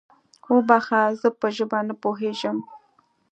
[0.53, 2.57] وبخښه، زه په ژبه نه پوهېږم؟